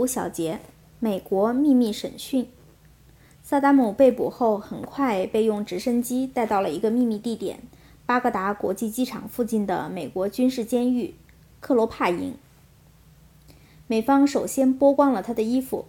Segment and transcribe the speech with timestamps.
[0.00, 0.60] 五小节：
[0.98, 2.48] 美国秘密审讯。
[3.42, 7.60] 萨达姆被捕后，很快被用直升机带到了一个秘密地点——
[8.06, 11.14] 巴格达国际机场附近的美国军事监狱
[11.60, 12.32] 克罗帕营。
[13.88, 15.84] 美方首先剥光了他的衣服，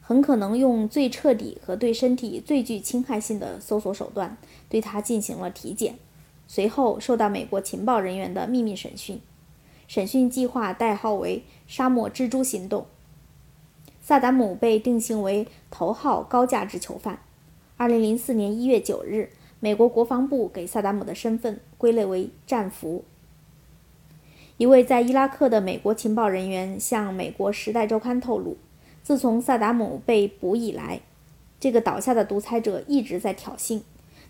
[0.00, 4.36] 很可能用最彻底和对身体最具侵害性的搜索手段
[4.68, 5.94] 对他进行了体检，
[6.48, 9.20] 随后受到美国情报人员的秘密审讯。
[9.86, 12.86] 审讯计划代号为“沙漠蜘蛛行动”。
[14.04, 17.20] 萨达姆被定性为头号高价值囚犯。
[17.78, 19.30] 2004年1月9日，
[19.60, 23.04] 美国国防部给萨达姆的身份归类为战俘。
[24.56, 28.56] 一位在伊拉克的美国情报人员向美国《时代周刊》透露，
[29.04, 31.00] 自从萨达姆被捕以来，
[31.60, 33.82] 这个倒下的独裁者一直在挑衅，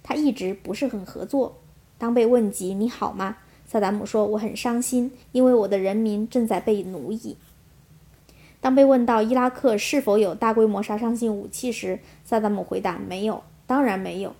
[0.03, 1.57] 他一直不是很合作。
[1.97, 7.37] 当被问及“你好吗”，萨达姆说：“我很伤心，因为我的人民正在被奴役。”
[8.63, 14.37] 当被问到伊拉克是否有大规模杀伤性武器时，萨达姆回答：“没有，当然没有。”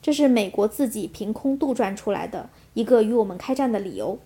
[0.00, 4.20] 这是美国自己凭空杜撰出来的一个与我们开战的理由。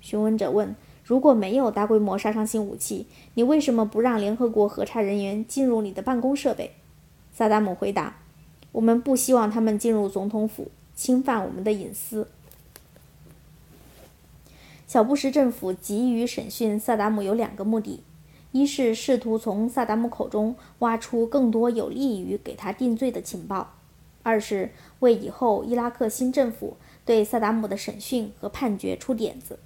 [0.00, 6.72] 询问者问：“如果没有大规模杀伤性武器，你为什么不让联合国核查人员进入你的办公设备？”
[7.32, 8.16] 萨达姆回答
[8.72, 12.26] ：“我们不希望他们进入总统府，侵犯我们的隐私。”
[14.88, 18.02] 小布什政府急于审讯萨达姆有两个目的：
[18.52, 23.74] 一是试图从萨达姆口中挖出更多有利于给他定罪的情报；
[24.22, 29.58] 二是为以后伊拉克新政府对萨达姆的审讯和判决出点子。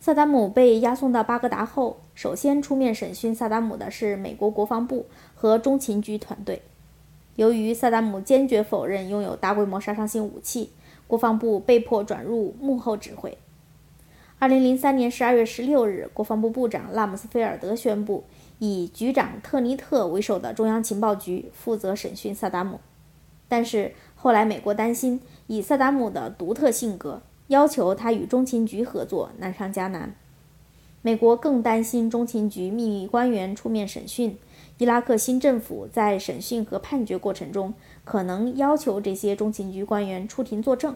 [0.00, 6.62] 萨达姆被押送到巴格达后，首先出面审讯萨达姆的是美国国防部和中情局团队。
[7.36, 10.70] 由于萨达姆坚决否认拥有大规模杀伤性武器，
[11.06, 13.36] 国防部被迫转入幕后指挥。
[14.40, 18.24] 二零零三年十二月十六日，国防部部长拉姆斯菲尔德宣布，
[18.58, 22.80] 以局长特尼特为首的中央情报局负责审讯萨达姆。
[23.48, 30.14] 但是后来，美国担心以萨达姆的独特性格，要求他与中情局合作难上加难。
[31.00, 34.36] 美国更担心中情局秘密官员出面审讯，
[34.76, 37.72] 伊拉克新政府在审讯和判决过程中
[38.04, 40.94] 可能要求这些中情局官员出庭作证。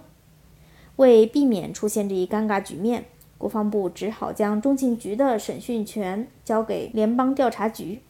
[0.97, 3.05] 为避免出现这一尴尬局面。
[3.39, 8.03] 国防部只好将中情局的审讯权交给联邦调查局。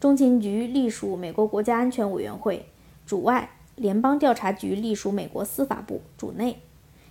[0.00, 2.66] 中情局隶属美国国家安全委员会
[3.06, 6.60] 主外，联邦调查局隶属美国司法部主内。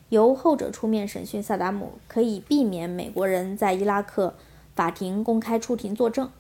[0.09, 4.35] 由后者出面审讯萨达姆，可以避免美国人在伊拉克
[4.75, 6.31] 法庭公开出庭作证。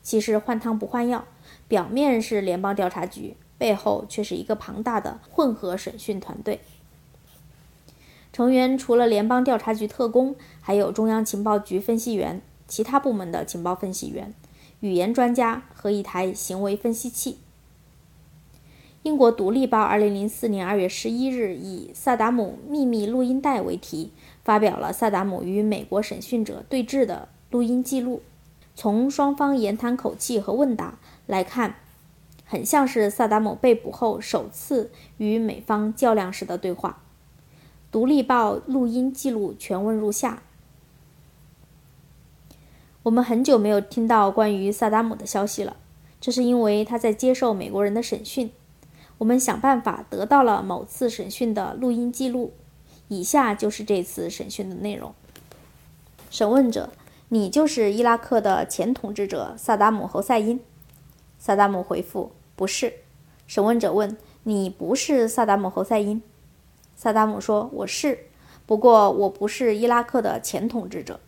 [0.00, 1.24] 其实换汤不换药，
[1.66, 6.60] 表面是联邦调查局，背后却是一个庞大的混合审讯团队。
[8.36, 14.34] 成员除了联邦调查局特工，还有中央情报局分析员、其他部门的情报分析员、
[14.80, 17.38] 语言专家和一台行为分析器。
[19.04, 24.12] 英国《独立报》二零零四年二月十一日以“萨达姆秘密录音带”为题，
[24.44, 28.20] 发表了萨达姆与美国审讯者对峙的录音记录。
[28.74, 31.76] 从双方言谈口气和问答来看，
[32.44, 36.98] 很像是萨达姆被捕后首次与美方较量时的对话。
[37.96, 40.42] 《独立报》录音记录全文如下：
[43.04, 45.78] 我们很久没有听到关于萨达姆的消息了，
[46.20, 48.50] 这是因为他在接受美国人的审讯。
[49.16, 52.52] 我们想办法得到了某次审讯的录音记录，
[53.08, 55.14] 以下就是这次审讯的内容。
[56.30, 56.90] 审问者：
[57.30, 60.60] 你就是伊拉克的前统治者萨达姆侯赛因？
[61.38, 62.92] 萨达姆回复：不是。
[63.46, 66.22] 审问者问：你不是萨达姆侯赛因？
[66.96, 68.20] 萨达姆说：“我是，
[68.64, 71.20] 不过我不是伊拉克的前统治者。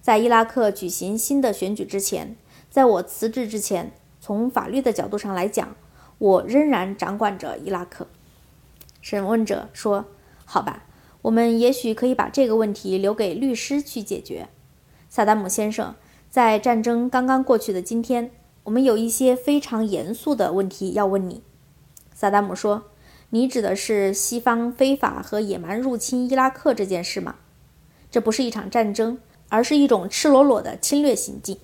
[0.00, 2.34] 在伊拉克举行新的选举之前，
[2.70, 3.92] 在我辞职之前，
[4.22, 5.76] 从法律的角度上来讲，
[6.16, 8.06] 我仍然掌管着伊拉克。”
[9.02, 10.06] 审问者说
[10.46, 10.84] ：“好吧，
[11.20, 14.48] 我们也许可以把这个问题留给律师去解决。”
[15.10, 15.94] 萨达姆先生，
[16.30, 18.30] 在战争刚刚过去的今天，
[18.64, 21.42] 我们有一些非常严肃的问题要问你。”
[22.14, 22.84] 萨达姆说。
[23.34, 27.36] 你指的是西方非法和野蛮入侵伊拉克这件事吗？
[28.10, 29.18] 这不是一场战争，
[29.48, 31.56] 而是一种赤裸裸的侵略行径。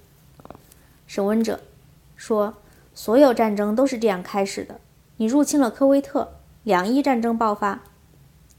[1.06, 1.61] 审问者
[2.17, 2.55] 说
[2.94, 4.81] ：“所有战争都是这样开始的。
[5.19, 7.82] 你入侵了科威特，两伊战争爆发。”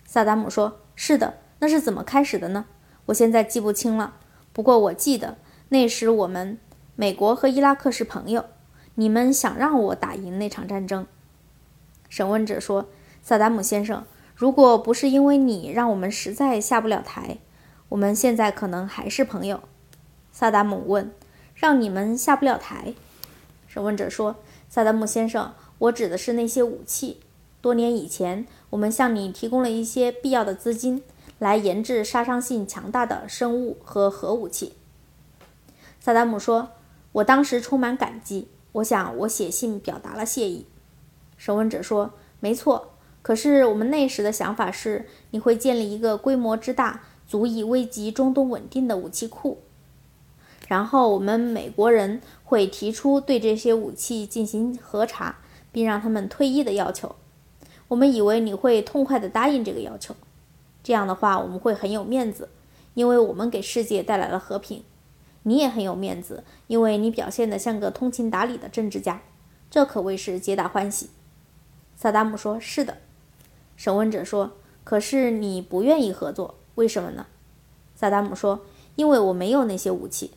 [0.06, 2.68] 萨达姆说：“是的，那是怎么开始的呢？
[3.08, 4.18] 我现在记不清了。
[4.54, 5.40] 不过我记得
[5.70, 6.60] 那时我们
[6.96, 8.46] 美国和伊拉克是朋友。
[8.94, 11.08] 你们想让我打赢那场战争？”
[12.08, 12.88] 审问者说。
[13.30, 14.06] 萨达姆先生，
[14.36, 17.38] 如果不是因为你，让我们实在下不了台。
[17.90, 19.62] 我们现在可能还是朋友。
[20.32, 21.14] 萨达姆问
[21.54, 22.96] ：“让你们下不了台？”
[23.70, 24.38] 审问者说
[24.68, 27.20] ：“萨达姆先生，我指的是那些武器。
[27.62, 31.04] 多年以前，我们向你提供了一些必要的资金，
[31.38, 34.74] 来研制杀伤性强大的生物和核武器。”
[36.02, 36.70] 萨达姆说
[37.14, 40.66] ：“我当时充满感激，我想我写信表达了谢意。”
[41.38, 42.89] 审问者说：“没错，
[43.22, 49.60] 可是我们那时的想法是，你会建立一个规模之大、足以危及中东稳定的武器库。”
[50.68, 55.40] 然后我们美国人会提出对这些武器进行核查，
[55.72, 57.16] 并让他们退役的要求。
[57.88, 60.16] 我们以为你会痛快地答应这个要求。
[60.84, 62.50] 这样的话，我们会很有面子，
[62.94, 64.84] 因为我们给世界带来了和平。
[65.44, 69.22] 你也很有面子，因为你表现得像个通情达理的政治家，
[69.72, 71.10] 这可谓是皆大欢喜。
[71.96, 72.98] 萨达姆说：“是的。”
[73.80, 77.28] 审问者说：“可是你不愿意合作，为什么呢？”
[77.96, 78.66] 萨达姆说
[78.98, 80.32] ：“因为我没有那些武器。”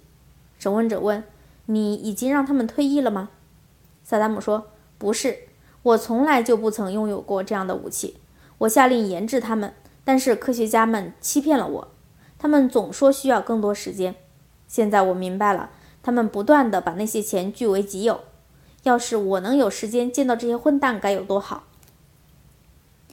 [0.61, 1.25] 审问者问
[1.67, 3.31] ：“你已经让他们退役了吗？”
[4.05, 5.49] 萨达姆说：“不是，
[5.83, 8.19] 我从来就不曾拥有过这样的武器。
[8.59, 9.75] 我下令研制他们，
[10.05, 11.89] 但是科学家们欺骗了我。
[12.39, 14.15] 他们总说需要更多时间。
[14.69, 18.21] 现在我明白了，他们不断地把那些钱据为己有。
[18.85, 21.65] 要是我能有时间见到这些混蛋，该有多好！”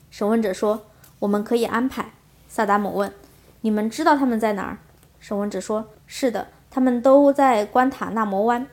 [0.10, 0.86] 审问者说
[1.20, 2.14] ：“我们可以安排。”
[2.48, 3.14] 萨达姆问
[3.62, 4.78] ：“你们知道他们在哪儿？”
[5.20, 8.68] 审问者说：“是的。”他们都在关塔那摩湾。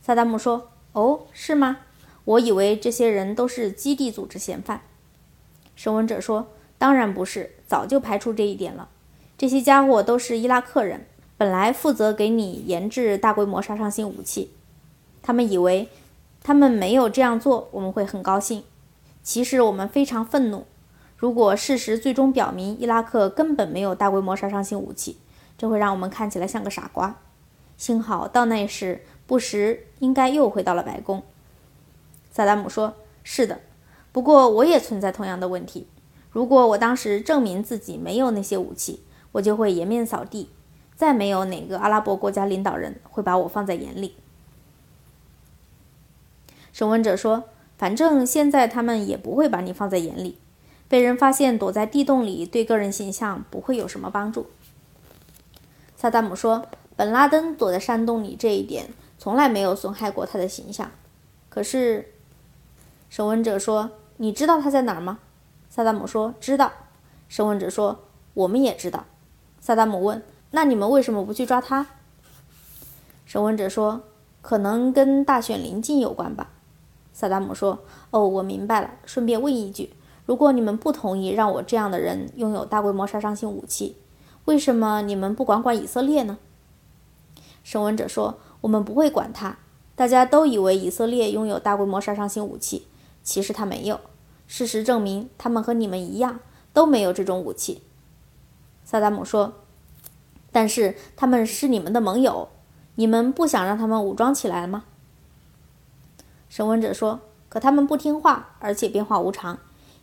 [0.00, 1.78] 萨达姆说：“哦，是吗？
[2.24, 4.82] 我以为这些人都是基地组织嫌犯。”
[5.74, 6.48] 审问者说
[6.78, 8.88] ：“当然不是，早就排除这一点了。
[9.36, 11.06] 这些家伙都是伊拉克人，
[11.36, 14.52] 本来负责给你研制大规模杀伤性武器。
[15.20, 15.88] 他们以为，
[16.42, 18.64] 他们没有这样做，我们会很高兴。
[19.22, 20.66] 其实我们非常愤怒。”
[21.18, 25.18] 如果事实最终表明伊拉克根本没有大规模杀伤性武器，
[25.58, 27.16] 这会让我们看起来像个傻瓜。
[27.76, 31.24] 幸好到那时，布什应该又回到了白宫。
[32.30, 32.94] 萨达姆说
[33.24, 33.58] ：“是的，
[34.12, 35.88] 不过我也存在同样的问题。
[36.30, 39.02] 如果我当时证明自己没有那些武器，
[39.32, 40.50] 我就会颜面扫地，
[40.94, 44.14] 再没有哪个阿拉伯国家领导人会把我放在眼里。”
[46.72, 47.44] 审问者说
[47.76, 50.38] ：“反正现在他们也不会把你放在眼里。”
[50.88, 54.46] 被人发现躲在地洞里，对个人形象不会有什么帮助。
[55.96, 56.66] 萨达姆说
[56.96, 58.88] ：“本拉登躲在山洞里这一点
[59.18, 60.90] 从来没有损害过他的形象。”
[61.50, 62.14] 可是，
[63.10, 65.18] 审问者说：“你知道他在哪儿吗？”
[65.68, 66.72] 萨达姆说：“知道。”
[67.28, 69.04] 审问者说：“我们也知道。”
[69.60, 70.22] 萨达姆问
[70.52, 71.86] ：“那你们为什么不去抓他？”
[73.26, 74.04] 审问者说
[74.40, 76.50] ：“可能跟大选临近有关吧。”
[77.18, 77.80] 萨达姆说
[78.12, 78.88] ：“哦，我明白了。
[79.04, 79.92] 顺便问一句。”
[80.24, 83.96] 如果你们不同意让我这样的人拥有大规模杀伤性武器，
[84.44, 86.38] 为什么你们不管管以色列呢？
[87.64, 89.58] 审问者说：“我们不会管他。
[89.96, 92.86] 大家都以为以色列拥有大规模杀伤性武器，
[93.24, 93.98] 其实他没有。
[94.46, 96.38] 事实证明，他们和你们一样
[96.72, 97.82] 都没有这种武器。”
[98.86, 99.54] 萨达姆说
[100.52, 102.48] ：“但是他们是你们的盟友，
[102.94, 104.84] 你们不想让他们武装起来吗？”
[106.48, 109.58] 审问者说：“可他们不听话，而且变化无常。”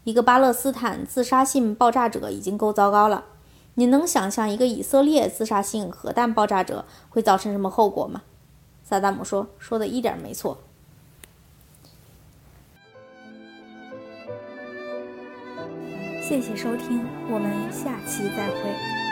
[0.06, 3.26] 一个巴勒斯坦自杀性爆炸者已经够糟糕了，
[3.74, 8.22] 你能想象一个以色列自杀性核弹爆炸者会造成什么后果吗？
[8.84, 10.60] 萨达姆说：“说的一点没错。”
[16.22, 19.05] 谢谢收听，我们下期再会。